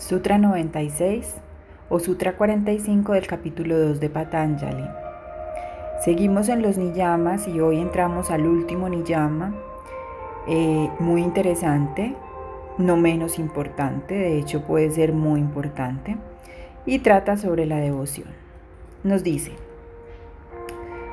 Sutra 0.00 0.38
96 0.38 1.34
o 1.90 1.98
Sutra 1.98 2.32
45 2.32 3.12
del 3.12 3.26
capítulo 3.26 3.78
2 3.78 4.00
de 4.00 4.08
Patanjali. 4.08 4.88
Seguimos 6.02 6.48
en 6.48 6.62
los 6.62 6.78
niyamas 6.78 7.46
y 7.46 7.60
hoy 7.60 7.78
entramos 7.78 8.30
al 8.30 8.46
último 8.46 8.88
niyama, 8.88 9.54
eh, 10.48 10.88
muy 11.00 11.20
interesante, 11.22 12.16
no 12.78 12.96
menos 12.96 13.38
importante, 13.38 14.14
de 14.14 14.38
hecho 14.38 14.62
puede 14.62 14.90
ser 14.90 15.12
muy 15.12 15.38
importante, 15.38 16.16
y 16.86 17.00
trata 17.00 17.36
sobre 17.36 17.66
la 17.66 17.76
devoción. 17.76 18.28
Nos 19.04 19.22
dice, 19.22 19.52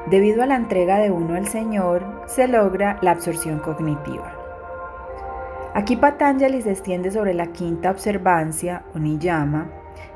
debido 0.10 0.44
a 0.44 0.48
la 0.48 0.56
entrega 0.56 0.98
de 1.00 1.12
uno 1.12 1.36
al 1.36 1.50
Señor, 1.50 2.06
se 2.26 2.48
logra 2.48 3.00
la 3.02 3.12
absorción 3.12 3.60
cognitiva. 3.60 4.37
Aquí 5.78 5.96
Patanjali 5.96 6.64
se 6.64 6.72
extiende 6.72 7.12
sobre 7.12 7.36
la 7.36 7.54
quinta 7.54 7.92
observancia 7.92 8.82
o 8.96 8.98
niyama, 8.98 9.70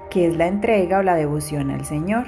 que 0.10 0.26
es 0.26 0.36
la 0.36 0.48
entrega 0.48 0.98
o 0.98 1.04
la 1.04 1.14
devoción 1.14 1.70
al 1.70 1.86
Señor. 1.86 2.26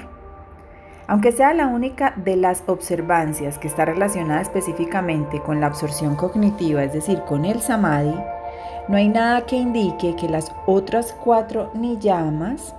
Aunque 1.08 1.32
sea 1.32 1.52
la 1.52 1.66
única 1.66 2.14
de 2.14 2.36
las 2.36 2.62
observancias 2.68 3.58
que 3.58 3.66
está 3.66 3.86
relacionada 3.86 4.40
específicamente 4.40 5.40
con 5.40 5.60
la 5.60 5.66
absorción 5.66 6.14
cognitiva, 6.14 6.84
es 6.84 6.92
decir, 6.92 7.22
con 7.22 7.44
el 7.44 7.60
samadhi, 7.60 8.14
no 8.86 8.96
hay 8.96 9.08
nada 9.08 9.44
que 9.46 9.56
indique 9.56 10.14
que 10.14 10.28
las 10.28 10.52
otras 10.64 11.12
cuatro 11.12 11.72
niyamas, 11.74 12.72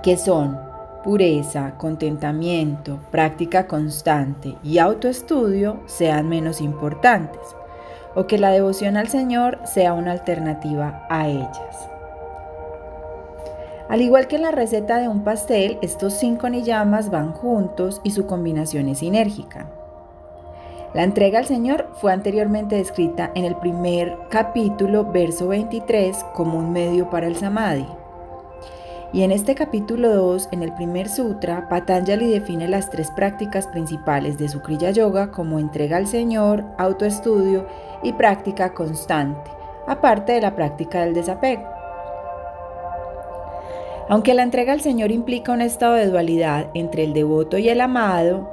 que 0.00 0.16
son 0.16 0.60
pureza, 1.02 1.72
contentamiento, 1.76 3.00
práctica 3.10 3.66
constante 3.66 4.54
y 4.62 4.78
autoestudio, 4.78 5.80
sean 5.86 6.28
menos 6.28 6.60
importantes 6.60 7.56
o 8.14 8.26
que 8.26 8.38
la 8.38 8.50
devoción 8.50 8.96
al 8.96 9.08
Señor 9.08 9.58
sea 9.64 9.92
una 9.92 10.12
alternativa 10.12 11.06
a 11.08 11.28
ellas. 11.28 11.88
Al 13.88 14.02
igual 14.02 14.28
que 14.28 14.36
en 14.36 14.42
la 14.42 14.50
receta 14.50 14.98
de 14.98 15.08
un 15.08 15.24
pastel, 15.24 15.78
estos 15.80 16.14
cinco 16.14 16.48
niyamas 16.48 17.10
van 17.10 17.32
juntos 17.32 18.00
y 18.04 18.10
su 18.10 18.26
combinación 18.26 18.88
es 18.88 18.98
sinérgica. 18.98 19.66
La 20.94 21.04
entrega 21.04 21.38
al 21.38 21.46
Señor 21.46 21.88
fue 21.94 22.12
anteriormente 22.12 22.76
descrita 22.76 23.30
en 23.34 23.44
el 23.44 23.56
primer 23.56 24.16
capítulo, 24.30 25.04
verso 25.04 25.48
23, 25.48 26.24
como 26.34 26.58
un 26.58 26.72
medio 26.72 27.10
para 27.10 27.26
el 27.26 27.36
samadhi. 27.36 27.86
Y 29.10 29.22
en 29.22 29.32
este 29.32 29.54
capítulo 29.54 30.14
2, 30.14 30.50
en 30.52 30.62
el 30.62 30.74
primer 30.74 31.08
sutra, 31.08 31.66
Patanjali 31.70 32.28
define 32.28 32.68
las 32.68 32.90
tres 32.90 33.10
prácticas 33.10 33.66
principales 33.66 34.36
de 34.36 34.50
su 34.50 34.60
Kriya 34.60 34.90
Yoga 34.90 35.30
como 35.30 35.58
entrega 35.58 35.96
al 35.96 36.06
Señor, 36.06 36.66
autoestudio 36.76 37.66
y 38.02 38.12
práctica 38.12 38.74
constante, 38.74 39.50
aparte 39.86 40.32
de 40.32 40.42
la 40.42 40.54
práctica 40.54 41.00
del 41.00 41.14
desapego. 41.14 41.62
Aunque 44.10 44.34
la 44.34 44.42
entrega 44.42 44.74
al 44.74 44.82
Señor 44.82 45.10
implica 45.10 45.52
un 45.52 45.62
estado 45.62 45.94
de 45.94 46.08
dualidad 46.08 46.66
entre 46.74 47.04
el 47.04 47.14
devoto 47.14 47.56
y 47.56 47.70
el 47.70 47.80
amado, 47.80 48.52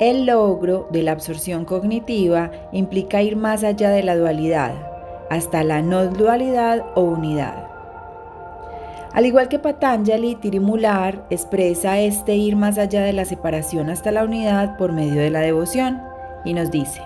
el 0.00 0.26
logro 0.26 0.88
de 0.90 1.04
la 1.04 1.12
absorción 1.12 1.64
cognitiva 1.64 2.50
implica 2.72 3.22
ir 3.22 3.36
más 3.36 3.62
allá 3.62 3.90
de 3.90 4.02
la 4.02 4.16
dualidad, 4.16 4.74
hasta 5.30 5.62
la 5.62 5.80
no 5.80 6.06
dualidad 6.06 6.84
o 6.96 7.02
unidad. 7.02 7.71
Al 9.14 9.26
igual 9.26 9.48
que 9.48 9.58
Patanjali, 9.58 10.36
Tirimular 10.36 11.26
expresa 11.28 12.00
este 12.00 12.34
ir 12.34 12.56
más 12.56 12.78
allá 12.78 13.02
de 13.02 13.12
la 13.12 13.26
separación 13.26 13.90
hasta 13.90 14.10
la 14.10 14.24
unidad 14.24 14.78
por 14.78 14.92
medio 14.92 15.20
de 15.20 15.28
la 15.28 15.40
devoción 15.40 16.00
y 16.46 16.54
nos 16.54 16.70
dice, 16.70 17.02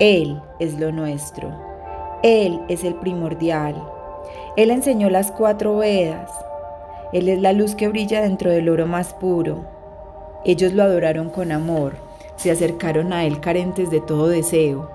Él 0.00 0.42
es 0.58 0.78
lo 0.78 0.92
nuestro, 0.92 1.50
Él 2.22 2.60
es 2.68 2.84
el 2.84 2.94
primordial, 2.94 3.82
Él 4.58 4.70
enseñó 4.70 5.08
las 5.08 5.32
cuatro 5.32 5.78
Vedas, 5.78 6.30
Él 7.14 7.30
es 7.30 7.40
la 7.40 7.54
luz 7.54 7.74
que 7.74 7.88
brilla 7.88 8.20
dentro 8.20 8.50
del 8.50 8.68
oro 8.68 8.86
más 8.86 9.14
puro. 9.14 9.64
Ellos 10.44 10.74
lo 10.74 10.82
adoraron 10.82 11.30
con 11.30 11.52
amor, 11.52 11.94
se 12.36 12.50
acercaron 12.50 13.14
a 13.14 13.24
Él 13.24 13.40
carentes 13.40 13.90
de 13.90 14.02
todo 14.02 14.28
deseo. 14.28 14.90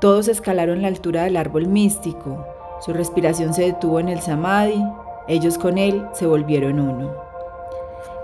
Todos 0.00 0.26
escalaron 0.26 0.82
la 0.82 0.88
altura 0.88 1.22
del 1.22 1.36
árbol 1.36 1.68
místico, 1.68 2.44
su 2.80 2.92
respiración 2.92 3.54
se 3.54 3.62
detuvo 3.62 4.00
en 4.00 4.08
el 4.08 4.20
samadhi 4.20 4.84
ellos 5.28 5.58
con 5.58 5.78
él 5.78 6.06
se 6.12 6.26
volvieron 6.26 6.80
uno. 6.80 7.12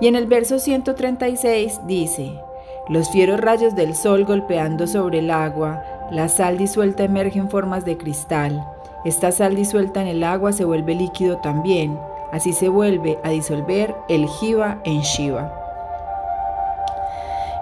Y 0.00 0.08
en 0.08 0.16
el 0.16 0.26
verso 0.26 0.58
136 0.58 1.80
dice, 1.86 2.40
los 2.88 3.10
fieros 3.10 3.40
rayos 3.40 3.74
del 3.74 3.94
sol 3.94 4.24
golpeando 4.24 4.86
sobre 4.86 5.20
el 5.20 5.30
agua, 5.30 5.82
la 6.10 6.28
sal 6.28 6.58
disuelta 6.58 7.04
emerge 7.04 7.38
en 7.38 7.48
formas 7.48 7.84
de 7.84 7.96
cristal. 7.96 8.66
Esta 9.04 9.32
sal 9.32 9.54
disuelta 9.54 10.02
en 10.02 10.08
el 10.08 10.24
agua 10.24 10.52
se 10.52 10.64
vuelve 10.64 10.94
líquido 10.94 11.38
también. 11.38 11.98
Así 12.32 12.52
se 12.52 12.68
vuelve 12.68 13.18
a 13.22 13.30
disolver 13.30 13.94
el 14.08 14.26
jiva 14.26 14.80
en 14.84 15.00
Shiva. 15.00 15.52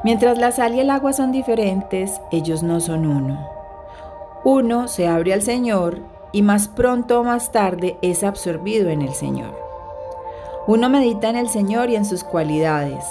Mientras 0.04 0.38
la 0.38 0.50
sal 0.50 0.74
y 0.74 0.80
el 0.80 0.90
agua 0.90 1.12
son 1.12 1.30
diferentes, 1.30 2.20
ellos 2.30 2.62
no 2.62 2.80
son 2.80 3.06
uno. 3.06 3.48
Uno 4.44 4.88
se 4.88 5.06
abre 5.06 5.32
al 5.32 5.42
Señor 5.42 6.00
y 6.32 6.42
más 6.42 6.68
pronto 6.68 7.20
o 7.20 7.24
más 7.24 7.52
tarde 7.52 7.98
es 8.02 8.24
absorbido 8.24 8.88
en 8.88 9.02
el 9.02 9.12
Señor. 9.14 9.54
Uno 10.66 10.88
medita 10.88 11.28
en 11.28 11.36
el 11.36 11.48
Señor 11.48 11.90
y 11.90 11.96
en 11.96 12.04
sus 12.04 12.24
cualidades. 12.24 13.04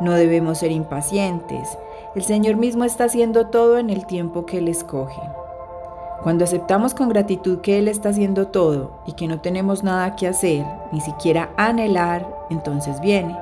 No 0.00 0.12
debemos 0.12 0.58
ser 0.58 0.70
impacientes. 0.70 1.78
El 2.14 2.22
Señor 2.22 2.56
mismo 2.56 2.84
está 2.84 3.04
haciendo 3.04 3.46
todo 3.46 3.78
en 3.78 3.90
el 3.90 4.06
tiempo 4.06 4.44
que 4.44 4.58
Él 4.58 4.68
escoge. 4.68 5.20
Cuando 6.22 6.44
aceptamos 6.44 6.92
con 6.92 7.08
gratitud 7.08 7.60
que 7.60 7.78
Él 7.78 7.88
está 7.88 8.10
haciendo 8.10 8.48
todo 8.48 8.92
y 9.06 9.12
que 9.12 9.26
no 9.26 9.40
tenemos 9.40 9.82
nada 9.82 10.16
que 10.16 10.26
hacer, 10.26 10.66
ni 10.92 11.00
siquiera 11.00 11.50
anhelar, 11.56 12.26
entonces 12.50 13.00
viene. 13.00 13.38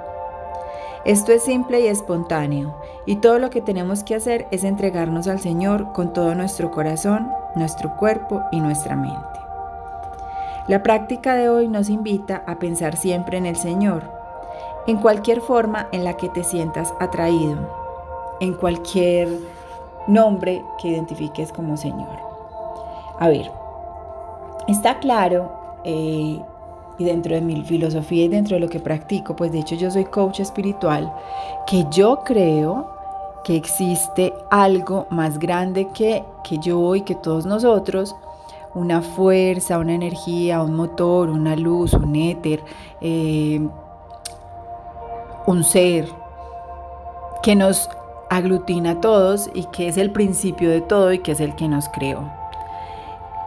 Esto 1.05 1.33
es 1.33 1.43
simple 1.43 1.81
y 1.81 1.87
espontáneo, 1.87 2.77
y 3.07 3.17
todo 3.17 3.39
lo 3.39 3.51
que 3.51 3.63
tenemos 3.63 4.05
que 4.05 4.15
hacer 4.15 4.47
es 4.51 4.63
entregarnos 4.63 5.27
al 5.27 5.41
Señor 5.41 5.93
con 5.93 6.13
todo 6.13 6.35
nuestro 6.35 6.71
corazón 6.71 7.29
nuestro 7.55 7.97
cuerpo 7.97 8.43
y 8.53 8.61
nuestra 8.61 8.97
mente. 8.97 9.39
La 10.69 10.83
práctica 10.83 11.35
de 11.35 11.49
hoy 11.49 11.69
nos 11.69 11.89
invita 11.89 12.43
a 12.47 12.59
pensar 12.59 12.97
siempre 12.97 13.39
en 13.39 13.47
el 13.47 13.57
Señor, 13.57 14.03
en 14.87 14.99
cualquier 14.99 15.41
forma 15.41 15.89
en 15.93 16.05
la 16.05 16.15
que 16.15 16.29
te 16.29 16.45
sientas 16.45 16.93
atraído, 17.01 17.57
en 18.41 18.55
cualquier 18.55 19.29
nombre 20.07 20.63
que 20.81 20.89
identifiques 20.89 21.53
como 21.53 21.77
Señor. 21.77 22.19
A 23.19 23.29
ver, 23.29 23.51
está 24.67 24.99
claro, 24.99 25.51
eh, 25.85 26.41
y 26.99 27.05
dentro 27.05 27.35
de 27.35 27.41
mi 27.41 27.63
filosofía 27.63 28.25
y 28.25 28.29
dentro 28.29 28.57
de 28.57 28.61
lo 28.61 28.69
que 28.69 28.81
practico, 28.81 29.37
pues 29.37 29.53
de 29.53 29.61
hecho 29.61 29.77
yo 29.77 29.91
soy 29.91 30.05
coach 30.05 30.41
espiritual, 30.41 31.13
que 31.67 31.87
yo 31.91 32.21
creo 32.25 32.98
que 33.49 33.57
existe 33.57 34.35
algo 34.51 35.07
más 35.09 35.39
grande 35.39 35.89
que, 35.95 36.23
que 36.45 36.59
yo 36.59 36.95
y 36.95 37.01
que 37.01 37.15
todos 37.15 37.47
nosotros, 37.47 38.15
una 38.75 39.01
fuerza, 39.01 39.79
una 39.79 39.95
energía, 39.95 40.61
un 40.61 40.75
motor, 40.75 41.31
una 41.31 41.57
luz, 41.57 41.95
un 41.95 42.15
éter, 42.15 42.63
eh, 43.01 43.67
un 45.47 45.65
ser 45.65 46.11
que 47.43 47.57
nos 47.57 47.89
aglutina 48.29 48.91
a 48.91 49.01
todos 49.01 49.49
y 49.55 49.65
que 49.65 49.89
es 49.89 49.97
el 49.97 50.11
principio 50.11 50.69
de 50.69 50.83
todo 50.83 51.15
y 51.15 51.21
que 51.21 51.33
es 51.33 51.41
el 51.41 51.55
que 51.55 51.69
nos 51.69 51.89
creó. 51.89 52.31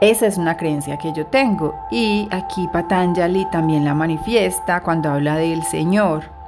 Esa 0.02 0.26
es 0.26 0.40
una 0.40 0.58
creencia 0.58 0.98
que 0.98 1.14
yo 1.14 1.28
tengo 1.28 1.76
y 1.92 2.28
aquí 2.32 2.68
Patanjali 2.74 3.46
también 3.52 3.86
la 3.86 3.94
manifiesta 3.94 4.82
cuando 4.82 5.12
habla 5.12 5.36
del 5.36 5.62
Señor. 5.62 6.41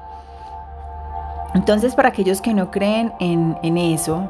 Entonces, 1.54 1.96
para 1.96 2.10
aquellos 2.10 2.42
que 2.42 2.54
no 2.54 2.72
creen 2.72 3.14
en, 3.20 3.78
eso, 3.78 4.30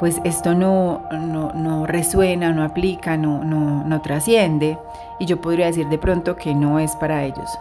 pues 0.00 0.20
esto 0.24 0.54
no, 0.54 1.02
no, 1.10 1.86
resuena, 1.86 2.52
no 2.52 2.62
aplica, 2.62 3.16
no, 3.16 3.42
no, 3.42 4.00
trasciende. 4.02 4.78
Y 5.18 5.26
yo 5.26 5.40
podría 5.40 5.66
decir 5.66 5.88
de 5.88 5.98
pronto 5.98 6.36
que 6.36 6.54
no 6.54 6.78
es 6.78 6.94
para 6.96 7.24
ellos. 7.24 7.58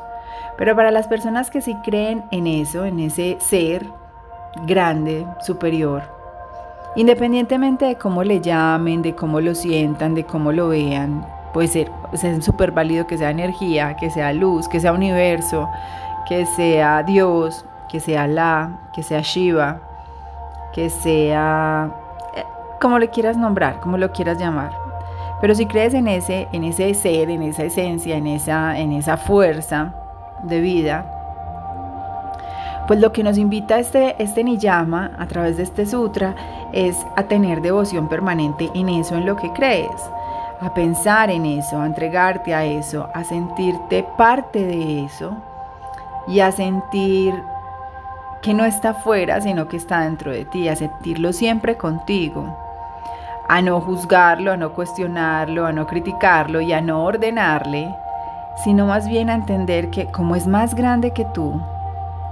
Pero 0.58 0.76
para 0.76 0.92
las 0.92 1.08
personas 1.08 1.50
que 1.50 1.62
sí 1.62 1.76
creen 1.84 2.24
en 2.32 2.48
eso, 2.48 2.86
en 2.86 3.00
ese 3.00 3.38
ser 3.40 3.86
grande, 4.66 5.26
superior, 5.42 6.04
independientemente 6.96 7.86
de 7.86 7.96
cómo 7.96 8.24
le 8.24 8.42
llamen, 8.42 9.02
de 9.02 9.16
cómo 9.16 9.40
lo 9.40 9.56
sientan, 9.56 10.16
de 10.16 10.26
cómo 10.26 10.52
lo 10.52 10.70
vean, 10.70 11.26
puede 11.54 11.68
ser, 11.68 11.92
es 12.12 12.44
súper 12.44 12.72
válido 12.72 13.08
que 13.08 13.18
sea 13.18 13.30
energía, 13.30 13.96
que 13.96 14.10
sea 14.10 14.34
luz, 14.34 14.68
que 14.68 14.80
sea 14.80 14.92
universo, 14.92 15.70
que 16.28 16.46
sea 16.46 17.04
Dios, 17.04 17.66
que 17.90 18.00
sea 18.00 18.28
La, 18.28 18.90
que 18.94 19.04
sea 19.04 19.22
Shiva, 19.22 19.80
que 20.74 20.90
sea 20.90 21.90
eh, 22.36 22.44
como 22.80 23.00
le 23.00 23.10
quieras 23.10 23.38
nombrar, 23.38 23.80
como 23.80 23.98
lo 23.98 24.12
quieras 24.12 24.38
llamar. 24.38 24.72
Pero 25.42 25.54
si 25.54 25.66
crees 25.66 25.94
en 25.94 26.08
ese, 26.08 26.48
en 26.52 26.64
ese 26.64 26.94
ser, 26.94 27.30
en 27.30 27.44
esa 27.44 27.64
esencia, 27.64 28.18
en 28.18 28.28
esa, 28.28 28.78
en 28.78 28.92
esa 28.92 29.18
fuerza 29.18 29.94
de 30.44 30.62
vida, 30.62 31.06
pues 32.88 33.00
lo 33.00 33.12
que 33.12 33.22
nos 33.22 33.38
invita 33.38 33.80
este, 33.80 34.16
este 34.22 34.44
Niyama 34.44 35.12
a 35.20 35.28
través 35.28 35.58
de 35.58 35.64
este 35.64 35.86
sutra 35.86 36.36
es 36.72 37.06
a 37.16 37.24
tener 37.24 37.62
devoción 37.62 38.08
permanente 38.08 38.72
en 38.74 38.90
eso 38.90 39.16
en 39.16 39.26
lo 39.26 39.36
que 39.36 39.52
crees, 39.52 39.92
a 40.62 40.74
pensar 40.74 41.30
en 41.30 41.46
eso, 41.46 41.80
a 41.80 41.86
entregarte 41.86 42.56
a 42.56 42.66
eso, 42.66 43.10
a 43.14 43.24
sentirte 43.24 44.06
parte 44.18 44.66
de 44.66 45.04
eso 45.04 45.36
y 46.28 46.40
a 46.40 46.52
sentir 46.52 47.34
que 48.48 48.54
no 48.54 48.64
está 48.64 48.94
fuera, 48.94 49.42
sino 49.42 49.68
que 49.68 49.76
está 49.76 50.04
dentro 50.04 50.32
de 50.32 50.46
ti, 50.46 50.70
a 50.70 50.76
sentirlo 50.78 51.34
siempre 51.34 51.76
contigo, 51.76 52.58
a 53.50 53.62
no 53.62 53.82
juzgarlo, 53.82 54.54
a 54.54 54.56
no 54.56 54.72
cuestionarlo, 54.72 55.66
a 55.66 55.74
no 55.74 55.86
criticarlo 55.86 56.62
y 56.62 56.72
a 56.72 56.80
no 56.80 57.04
ordenarle, 57.04 57.94
sino 58.64 58.86
más 58.86 59.06
bien 59.10 59.30
a 59.30 59.36
entender 59.36 59.90
que 59.90 60.06
como 60.14 60.38
es 60.38 60.48
más 60.48 60.76
grande 60.76 61.12
que 61.12 61.26
tú, 61.26 61.62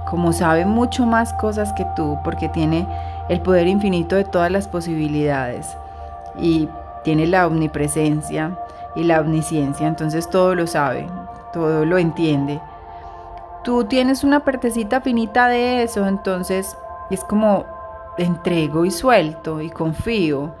como 0.06 0.32
sabe 0.32 0.64
mucho 0.64 1.04
más 1.04 1.34
cosas 1.34 1.74
que 1.74 1.86
tú, 1.94 2.18
porque 2.24 2.48
tiene 2.48 2.86
el 3.28 3.42
poder 3.42 3.66
infinito 3.66 4.16
de 4.16 4.24
todas 4.24 4.50
las 4.50 4.68
posibilidades 4.68 5.76
y 6.38 6.66
tiene 7.04 7.26
la 7.26 7.46
omnipresencia 7.46 8.58
y 8.94 9.04
la 9.04 9.20
omnisciencia, 9.20 9.86
entonces 9.86 10.30
todo 10.30 10.54
lo 10.54 10.66
sabe, 10.66 11.06
todo 11.52 11.84
lo 11.84 11.98
entiende 11.98 12.58
tú 13.66 13.82
tienes 13.82 14.22
una 14.22 14.44
partecita 14.44 15.00
finita 15.00 15.48
de 15.48 15.82
eso, 15.82 16.06
entonces 16.06 16.78
es 17.10 17.24
como 17.24 17.64
entrego 18.16 18.84
y 18.84 18.92
suelto 18.92 19.60
y 19.60 19.70
confío 19.70 20.54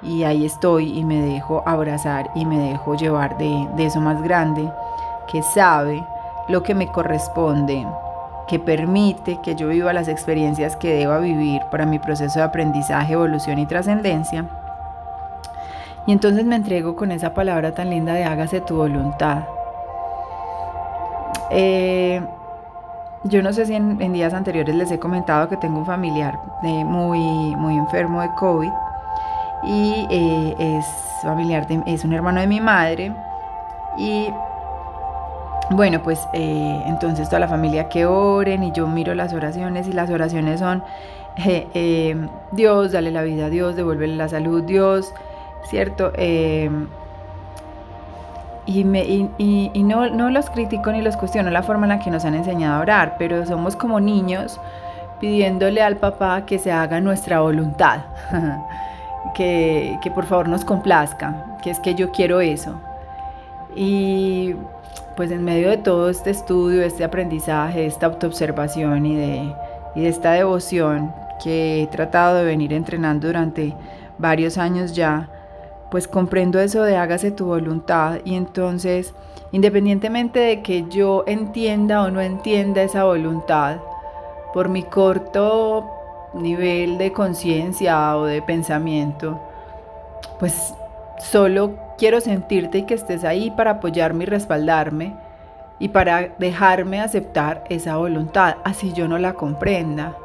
y 0.00 0.22
ahí 0.22 0.46
estoy 0.46 0.96
y 0.96 1.04
me 1.04 1.20
dejo 1.20 1.64
abrazar 1.66 2.30
y 2.36 2.46
me 2.46 2.70
dejo 2.70 2.94
llevar 2.94 3.36
de, 3.36 3.68
eso 3.78 4.00
más 4.00 4.22
grande 4.22 4.70
que 5.26 5.42
sabe 5.42 6.06
lo 6.48 6.62
que 6.62 6.76
me 6.76 6.86
corresponde, 6.86 7.84
que 8.46 8.60
permite 8.60 9.40
que 9.42 9.56
yo 9.56 9.66
viva 9.66 9.92
las 9.92 10.06
experiencias 10.06 10.76
que 10.76 10.94
deba 10.94 11.18
vivir 11.18 11.62
para 11.68 11.84
mi 11.84 11.98
proceso 11.98 12.38
de 12.38 12.44
aprendizaje, 12.44 13.14
evolución 13.14 13.58
y 13.58 13.66
trascendencia. 13.66 14.44
Y 16.06 16.12
entonces 16.12 16.44
me 16.44 16.54
entrego 16.54 16.94
con 16.94 17.10
esa 17.10 17.34
palabra 17.34 17.74
tan 17.74 17.90
linda 17.90 18.14
de 18.14 18.24
hágase 18.24 18.60
tu 18.60 18.76
voluntad. 18.76 19.48
Eh, 21.50 22.22
yo 23.24 23.42
no 23.42 23.52
sé 23.52 23.66
si 23.66 23.74
en, 23.74 24.12
días 24.12 24.34
anteriores 24.34 24.74
les 24.74 24.90
he 24.90 24.98
comentado 24.98 25.48
que 25.48 25.56
tengo 25.56 25.78
un 25.78 25.86
familiar 25.86 26.38
eh, 26.62 26.84
muy, 26.84 27.18
muy 27.56 27.76
enfermo 27.76 28.20
de 28.20 28.28
COVID 28.34 28.70
y 29.64 30.06
eh, 30.10 30.56
es 30.58 30.86
familiar, 31.22 31.66
es 31.86 32.04
un 32.04 32.12
hermano 32.12 32.40
de 32.40 32.46
mi 32.48 32.60
madre 32.60 33.12
y 33.96 34.28
bueno, 35.70 36.02
pues 36.02 36.26
eh, 36.32 36.82
entonces 36.86 37.28
toda 37.28 37.38
la 37.38 37.48
familia 37.48 37.88
que 37.88 38.06
oren 38.06 38.64
y 38.64 38.72
yo 38.72 38.88
miro 38.88 39.14
las 39.14 39.32
oraciones 39.32 39.86
y 39.86 39.92
las 39.92 40.10
oraciones 40.10 40.58
son 40.60 40.82
Dios, 42.52 42.92
dale 42.92 43.10
la 43.12 43.22
vida 43.22 43.46
a 43.46 43.50
Dios, 43.50 43.76
devuélvele 43.76 44.16
la 44.16 44.28
salud, 44.28 44.64
Dios, 44.64 45.14
¿cierto? 45.70 46.12
Y, 48.66 48.84
no, 49.82 50.08
no, 50.10 50.30
los 50.30 50.50
critico 50.50 50.92
ni 50.92 51.02
los 51.02 51.16
cuestiono 51.16 51.50
la 51.50 51.62
forma 51.62 51.86
en 51.86 51.90
la 51.90 51.98
que 51.98 52.10
nos 52.10 52.24
han 52.24 52.34
enseñado 52.34 52.78
a 52.78 52.80
orar, 52.80 53.16
pero 53.18 53.44
somos 53.44 53.76
como 53.76 54.00
niños 54.00 54.60
pidiéndole 55.20 55.82
al 55.82 55.96
papá 55.96 56.46
que 56.46 56.58
se 56.58 56.72
haga 56.72 57.00
nuestra 57.00 57.40
voluntad, 57.40 58.00
que, 59.34 59.98
que 60.02 60.10
por 60.10 60.26
favor 60.26 60.48
nos 60.48 60.64
complazca, 60.64 61.58
que 61.62 61.70
es 61.70 61.80
que 61.80 61.94
yo 61.94 62.10
quiero 62.12 62.40
eso. 62.40 62.80
Y 63.74 64.54
pues 65.16 65.30
en 65.30 65.44
medio 65.44 65.70
de 65.70 65.76
todo 65.76 66.08
este 66.08 66.30
estudio, 66.30 66.82
este 66.82 67.04
aprendizaje, 67.04 67.86
esta 67.86 68.06
autoobservación 68.06 69.06
y 69.06 69.16
de, 69.16 69.54
y 69.94 70.00
de 70.02 70.08
esta 70.08 70.32
devoción 70.32 71.12
que 71.42 71.82
he 71.82 71.86
tratado 71.88 72.38
de 72.38 72.44
venir 72.44 72.72
entrenando 72.72 73.26
durante 73.26 73.74
varios 74.18 74.58
años 74.58 74.94
ya, 74.94 75.28
pues 75.92 76.08
comprendo 76.08 76.58
eso 76.58 76.84
de 76.84 76.96
hágase 76.96 77.32
tu 77.32 77.44
voluntad 77.44 78.20
y 78.24 78.34
entonces, 78.34 79.12
independientemente 79.52 80.40
de 80.40 80.62
que 80.62 80.86
yo 80.88 81.22
entienda 81.26 82.02
o 82.02 82.10
no 82.10 82.22
entienda 82.22 82.82
esa 82.82 83.04
voluntad, 83.04 83.76
por 84.54 84.70
mi 84.70 84.84
corto 84.84 85.90
nivel 86.32 86.96
de 86.96 87.12
conciencia 87.12 88.16
o 88.16 88.24
de 88.24 88.40
pensamiento, 88.40 89.38
pues 90.40 90.72
solo 91.18 91.74
quiero 91.98 92.22
sentirte 92.22 92.78
y 92.78 92.86
que 92.86 92.94
estés 92.94 93.22
ahí 93.22 93.50
para 93.50 93.72
apoyarme 93.72 94.24
y 94.24 94.28
respaldarme 94.28 95.14
y 95.78 95.90
para 95.90 96.28
dejarme 96.38 97.02
aceptar 97.02 97.64
esa 97.68 97.98
voluntad, 97.98 98.56
así 98.64 98.94
yo 98.94 99.08
no 99.08 99.18
la 99.18 99.34
comprenda. 99.34 100.16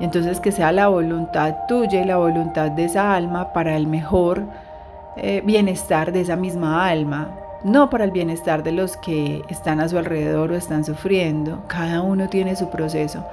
entonces 0.00 0.40
que 0.40 0.50
sea 0.50 0.72
la 0.72 0.88
voluntad 0.88 1.66
tuya 1.68 2.00
y 2.00 2.06
la 2.06 2.16
voluntad 2.16 2.70
de 2.70 2.86
esa 2.86 3.14
alma 3.14 3.52
para 3.52 3.76
el 3.76 3.86
mejor 3.86 4.44
eh, 5.22 5.42
bienestar 5.44 6.12
de 6.12 6.22
esa 6.22 6.36
misma 6.36 6.86
alma, 6.86 7.36
no 7.62 7.90
para 7.90 8.04
el 8.04 8.10
bienestar 8.10 8.62
de 8.62 8.72
los 8.72 8.96
que 8.96 9.42
están 9.48 9.80
a 9.80 9.88
su 9.88 9.98
alrededor 9.98 10.50
o 10.50 10.56
están 10.56 10.82
sufriendo, 10.82 11.62
cada 11.66 12.00
uno 12.00 12.28
tiene 12.28 12.56
su 12.56 12.70
proceso, 12.70 13.24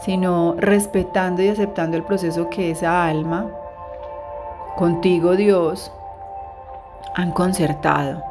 sino 0.00 0.54
respetando 0.58 1.42
y 1.42 1.48
aceptando 1.48 1.96
el 1.96 2.04
proceso 2.04 2.48
que 2.50 2.70
esa 2.70 3.06
alma, 3.06 3.48
contigo 4.76 5.34
Dios, 5.34 5.92
han 7.16 7.32
concertado 7.32 8.22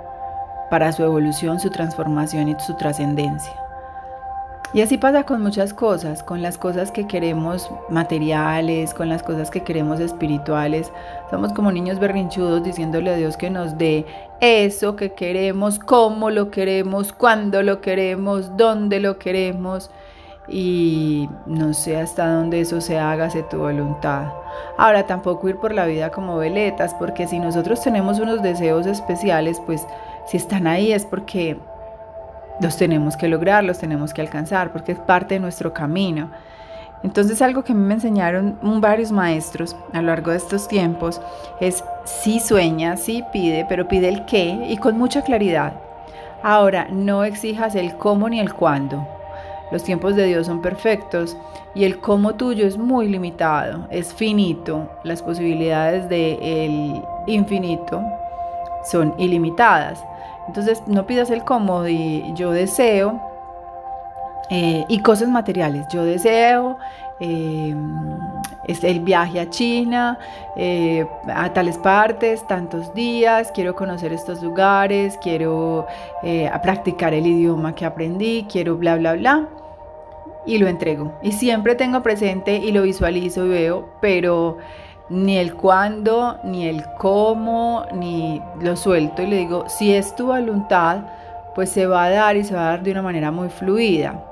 para 0.69 0.91
su 0.93 1.03
evolución, 1.03 1.59
su 1.59 1.69
transformación 1.69 2.47
y 2.47 2.55
su 2.59 2.75
trascendencia. 2.75 3.62
Y 4.73 4.81
así 4.81 4.97
pasa 4.97 5.23
con 5.23 5.43
muchas 5.43 5.71
cosas, 5.71 6.23
con 6.23 6.41
las 6.41 6.57
cosas 6.57 6.91
que 6.91 7.05
queremos 7.05 7.69
materiales, 7.89 8.95
con 8.95 9.07
las 9.07 9.21
cosas 9.21 9.51
que 9.51 9.61
queremos 9.61 9.99
espirituales. 9.99 10.91
Somos 11.29 11.53
como 11.53 11.71
niños 11.71 11.99
berrinchudos 11.99 12.63
diciéndole 12.63 13.11
a 13.11 13.15
Dios 13.15 13.37
que 13.37 13.51
nos 13.51 13.77
dé 13.77 14.07
eso 14.41 14.95
que 14.95 15.13
queremos, 15.13 15.77
cómo 15.77 16.31
lo 16.31 16.49
queremos, 16.49 17.13
cuándo 17.13 17.61
lo 17.61 17.81
queremos, 17.81 18.57
dónde 18.57 18.99
lo 18.99 19.19
queremos. 19.19 19.91
Y 20.47 21.29
no 21.45 21.75
sé 21.75 21.97
hasta 21.97 22.33
dónde 22.33 22.61
eso 22.61 22.81
se 22.81 22.97
haga, 22.97 23.29
se 23.29 23.43
tu 23.43 23.59
voluntad. 23.59 24.33
Ahora 24.79 25.05
tampoco 25.05 25.49
ir 25.49 25.57
por 25.57 25.71
la 25.71 25.85
vida 25.85 26.09
como 26.09 26.37
veletas, 26.37 26.95
porque 26.95 27.27
si 27.27 27.37
nosotros 27.37 27.79
tenemos 27.81 28.19
unos 28.19 28.41
deseos 28.41 28.87
especiales, 28.87 29.61
pues 29.67 29.85
si 30.25 30.37
están 30.37 30.65
ahí 30.65 30.91
es 30.91 31.05
porque 31.05 31.57
los 32.63 32.77
tenemos 32.77 33.17
que 33.17 33.27
lograr, 33.27 33.63
los 33.63 33.77
tenemos 33.77 34.13
que 34.13 34.21
alcanzar, 34.21 34.71
porque 34.71 34.93
es 34.93 34.99
parte 34.99 35.35
de 35.35 35.41
nuestro 35.41 35.73
camino. 35.73 36.31
Entonces 37.03 37.41
algo 37.41 37.63
que 37.63 37.73
me 37.73 37.93
enseñaron 37.93 38.57
varios 38.79 39.11
maestros 39.11 39.75
a 39.91 39.99
lo 40.01 40.07
largo 40.07 40.31
de 40.31 40.37
estos 40.37 40.69
tiempos 40.69 41.19
es 41.59 41.83
sí 42.05 42.39
sueña, 42.39 42.95
sí 42.95 43.23
pide, 43.33 43.65
pero 43.67 43.89
pide 43.89 44.07
el 44.07 44.23
qué 44.25 44.65
y 44.69 44.77
con 44.77 44.97
mucha 44.97 45.21
claridad. 45.21 45.73
Ahora, 46.41 46.87
no 46.89 47.25
exijas 47.25 47.75
el 47.75 47.97
cómo 47.97 48.29
ni 48.29 48.39
el 48.39 48.53
cuándo. 48.53 49.05
Los 49.71 49.83
tiempos 49.83 50.15
de 50.15 50.25
Dios 50.25 50.47
son 50.47 50.61
perfectos 50.61 51.35
y 51.75 51.83
el 51.83 51.99
cómo 51.99 52.35
tuyo 52.35 52.65
es 52.65 52.77
muy 52.77 53.07
limitado, 53.07 53.87
es 53.89 54.13
finito. 54.13 54.89
Las 55.03 55.21
posibilidades 55.21 56.07
del 56.07 57.01
infinito 57.27 58.01
son 58.85 59.13
ilimitadas. 59.17 60.03
Entonces 60.47 60.83
no 60.87 61.05
pidas 61.05 61.29
el 61.29 61.43
cómodo 61.43 61.87
y 61.87 62.31
yo 62.35 62.51
deseo 62.51 63.33
eh, 64.49 64.85
y 64.87 64.99
cosas 64.99 65.29
materiales. 65.29 65.87
Yo 65.87 66.03
deseo 66.03 66.77
eh, 67.19 67.75
el 68.67 68.99
viaje 68.99 69.39
a 69.39 69.49
China, 69.49 70.19
eh, 70.55 71.05
a 71.33 71.51
tales 71.53 71.77
partes, 71.77 72.45
tantos 72.45 72.93
días, 72.93 73.51
quiero 73.53 73.75
conocer 73.75 74.11
estos 74.11 74.43
lugares, 74.43 75.17
quiero 75.21 75.87
practicar 76.61 77.13
el 77.13 77.25
idioma 77.25 77.73
que 77.73 77.85
aprendí, 77.85 78.45
quiero 78.51 78.77
bla, 78.77 78.95
bla, 78.97 79.13
bla. 79.13 79.47
Y 80.45 80.57
lo 80.57 80.67
entrego. 80.67 81.13
Y 81.23 81.31
siempre 81.31 81.75
tengo 81.75 82.03
presente 82.03 82.57
y 82.57 82.71
lo 82.73 82.81
visualizo 82.81 83.45
y 83.45 83.49
veo, 83.49 83.89
pero 84.01 84.57
ni 85.09 85.37
el 85.37 85.53
cuándo, 85.53 86.39
ni 86.43 86.67
el 86.67 86.83
cómo, 86.97 87.85
ni 87.93 88.41
lo 88.61 88.75
suelto 88.75 89.21
y 89.21 89.27
le 89.27 89.37
digo, 89.37 89.65
si 89.67 89.93
es 89.93 90.15
tu 90.15 90.27
voluntad, 90.27 91.01
pues 91.55 91.69
se 91.69 91.85
va 91.85 92.05
a 92.05 92.09
dar 92.09 92.35
y 92.35 92.43
se 92.43 92.55
va 92.55 92.61
a 92.61 92.69
dar 92.71 92.83
de 92.83 92.91
una 92.91 93.01
manera 93.01 93.31
muy 93.31 93.49
fluida. 93.49 94.23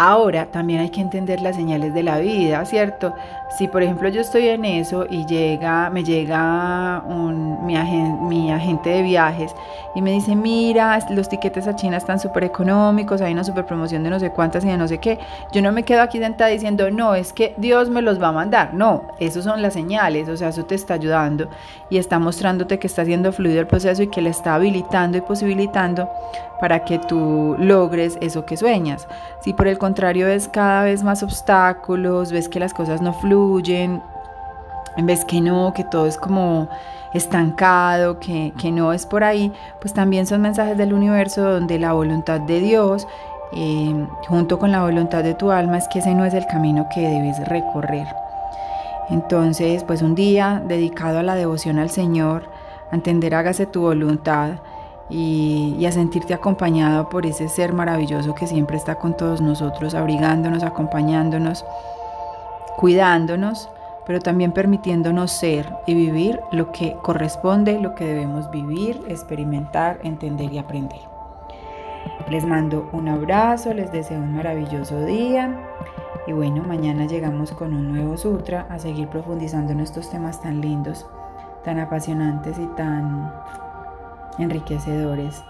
Ahora 0.00 0.46
también 0.46 0.78
hay 0.78 0.90
que 0.90 1.00
entender 1.00 1.40
las 1.40 1.56
señales 1.56 1.92
de 1.92 2.04
la 2.04 2.20
vida, 2.20 2.64
¿cierto? 2.66 3.16
Si 3.56 3.66
por 3.66 3.82
ejemplo 3.82 4.08
yo 4.08 4.20
estoy 4.20 4.46
en 4.46 4.64
eso 4.64 5.04
y 5.10 5.26
llega, 5.26 5.90
me 5.90 6.04
llega 6.04 7.02
un, 7.04 7.66
mi, 7.66 8.52
agente 8.52 8.90
de 8.90 9.02
viajes 9.02 9.52
y 9.96 10.02
me 10.02 10.12
dice, 10.12 10.36
mira, 10.36 11.00
los 11.10 11.28
tiquetes 11.28 11.66
a 11.66 11.74
China 11.74 11.96
están 11.96 12.20
súper 12.20 12.44
económicos, 12.44 13.20
hay 13.20 13.32
una 13.32 13.42
súper 13.42 13.66
promoción 13.66 14.04
de 14.04 14.10
no 14.10 14.20
sé 14.20 14.30
cuántas 14.30 14.64
y 14.64 14.68
de 14.68 14.76
no 14.76 14.86
sé 14.86 14.98
qué, 14.98 15.18
yo 15.50 15.62
no 15.62 15.72
me 15.72 15.82
quedo 15.82 16.00
aquí 16.02 16.20
sentada 16.20 16.50
diciendo, 16.50 16.92
no, 16.92 17.16
es 17.16 17.32
que 17.32 17.54
Dios 17.56 17.90
me 17.90 18.00
los 18.00 18.22
va 18.22 18.28
a 18.28 18.32
mandar. 18.32 18.74
No, 18.74 19.02
eso 19.18 19.42
son 19.42 19.62
las 19.62 19.72
señales, 19.72 20.28
o 20.28 20.36
sea, 20.36 20.50
eso 20.50 20.64
te 20.64 20.76
está 20.76 20.94
ayudando 20.94 21.48
y 21.90 21.98
está 21.98 22.20
mostrándote 22.20 22.78
que 22.78 22.86
está 22.86 23.02
haciendo 23.02 23.32
fluido 23.32 23.58
el 23.58 23.66
proceso 23.66 24.04
y 24.04 24.06
que 24.06 24.22
le 24.22 24.30
está 24.30 24.54
habilitando 24.54 25.18
y 25.18 25.22
posibilitando 25.22 26.08
para 26.60 26.84
que 26.84 26.98
tú 26.98 27.56
logres 27.58 28.18
eso 28.20 28.44
que 28.44 28.56
sueñas. 28.56 29.06
Si 29.40 29.52
por 29.52 29.68
el 29.68 29.78
contrario 29.78 30.26
ves 30.26 30.48
cada 30.48 30.84
vez 30.84 31.02
más 31.02 31.22
obstáculos, 31.22 32.32
ves 32.32 32.48
que 32.48 32.60
las 32.60 32.74
cosas 32.74 33.00
no 33.00 33.12
fluyen, 33.12 34.02
ves 34.96 35.24
que 35.24 35.40
no, 35.40 35.72
que 35.74 35.84
todo 35.84 36.06
es 36.06 36.16
como 36.16 36.68
estancado, 37.14 38.18
que, 38.18 38.52
no 38.72 38.92
es 38.92 39.06
por 39.06 39.24
ahí, 39.24 39.52
pues 39.80 39.94
también 39.94 40.26
son 40.26 40.42
mensajes 40.42 40.76
del 40.76 40.92
universo 40.92 41.42
donde 41.42 41.78
la 41.78 41.92
voluntad 41.92 42.40
de 42.40 42.60
Dios, 42.60 43.06
eh, 43.52 44.06
junto 44.26 44.58
con 44.58 44.72
la 44.72 44.82
voluntad 44.82 45.22
de 45.22 45.34
tu 45.34 45.50
alma, 45.50 45.78
es 45.78 45.88
que 45.88 46.00
ese 46.00 46.14
no 46.14 46.24
es 46.24 46.34
el 46.34 46.46
camino 46.46 46.86
que 46.94 47.00
debes 47.00 47.46
recorrer. 47.48 48.06
Entonces, 49.10 49.84
pues 49.84 50.02
un 50.02 50.14
día 50.14 50.62
dedicado 50.66 51.20
a 51.20 51.22
la 51.22 51.34
devoción 51.34 51.78
al 51.78 51.90
Señor, 51.90 52.50
a 52.90 52.94
entender 52.94 53.34
hágase 53.34 53.66
tu 53.66 53.82
voluntad 53.82 54.52
y, 55.10 55.84
a 55.86 55.92
sentirte 55.92 56.34
acompañado 56.34 57.08
por 57.08 57.24
ese 57.24 57.48
ser 57.48 57.72
maravilloso 57.72 58.34
que 58.34 58.46
siempre 58.46 58.76
está 58.76 58.96
con 58.96 59.16
todos 59.16 59.40
nosotros, 59.40 59.94
abrigándonos, 59.94 60.62
acompañándonos, 60.62 61.64
cuidándonos 62.76 63.70
pero 64.08 64.20
también 64.20 64.52
permitiéndonos 64.52 65.30
ser 65.30 65.70
y 65.84 65.94
vivir 65.94 66.40
lo 66.50 66.72
que 66.72 66.96
corresponde, 67.02 67.78
lo 67.78 67.94
que 67.94 68.06
debemos 68.06 68.50
vivir, 68.50 68.98
experimentar, 69.06 69.98
entender 70.02 70.50
y 70.50 70.56
aprender. 70.56 70.98
Les 72.30 72.46
mando 72.46 72.88
un 72.94 73.08
abrazo, 73.08 73.74
les 73.74 73.92
deseo 73.92 74.18
un 74.18 74.34
maravilloso 74.34 75.04
día 75.04 75.54
y 76.26 76.32
bueno, 76.32 76.62
mañana 76.66 77.04
llegamos 77.04 77.52
con 77.52 77.74
un 77.74 77.92
nuevo 77.92 78.16
sutra 78.16 78.66
a 78.70 78.78
seguir 78.78 79.08
profundizando 79.08 79.72
en 79.72 79.80
estos 79.80 80.08
temas 80.08 80.40
tan 80.40 80.62
lindos, 80.62 81.06
tan 81.62 81.78
apasionantes 81.78 82.58
y 82.58 82.66
tan 82.76 83.30
enriquecedores 84.38 85.44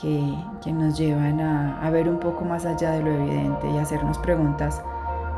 que, 0.00 0.34
nos 0.72 0.96
llevan 0.96 1.40
a 1.40 1.90
ver 1.90 2.08
un 2.08 2.18
poco 2.18 2.44
más 2.44 2.64
allá 2.64 2.92
de 2.92 3.02
lo 3.02 3.10
evidente 3.10 3.70
y 3.70 3.78
hacernos 3.78 4.18
preguntas 4.18 4.82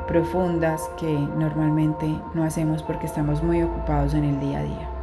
profundas 0.06 0.90
que 0.96 1.12
normalmente 1.36 2.20
no 2.34 2.44
hacemos 2.44 2.82
porque 2.82 3.06
estamos 3.06 3.42
muy 3.42 3.62
ocupados 3.62 4.14
en 4.14 4.24
el 4.24 4.40
día 4.40 4.58
a 4.58 4.62
día. 4.62 4.93